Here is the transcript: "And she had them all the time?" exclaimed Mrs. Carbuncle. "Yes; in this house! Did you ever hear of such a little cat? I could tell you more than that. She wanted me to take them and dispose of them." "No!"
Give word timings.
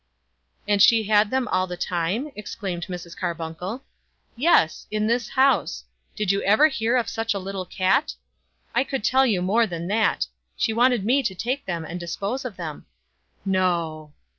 "And 0.67 0.81
she 0.81 1.03
had 1.03 1.29
them 1.29 1.47
all 1.49 1.67
the 1.67 1.77
time?" 1.77 2.31
exclaimed 2.35 2.87
Mrs. 2.87 3.15
Carbuncle. 3.15 3.83
"Yes; 4.35 4.87
in 4.89 5.05
this 5.05 5.29
house! 5.29 5.83
Did 6.15 6.31
you 6.31 6.41
ever 6.41 6.69
hear 6.69 6.97
of 6.97 7.07
such 7.07 7.35
a 7.35 7.37
little 7.37 7.65
cat? 7.67 8.15
I 8.73 8.83
could 8.83 9.03
tell 9.03 9.27
you 9.27 9.43
more 9.43 9.67
than 9.67 9.87
that. 9.89 10.25
She 10.57 10.73
wanted 10.73 11.05
me 11.05 11.21
to 11.21 11.35
take 11.35 11.67
them 11.67 11.85
and 11.85 11.99
dispose 11.99 12.45
of 12.45 12.57
them." 12.57 12.87
"No!" 13.45 14.11